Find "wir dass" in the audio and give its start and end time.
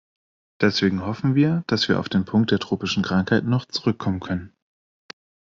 1.35-1.87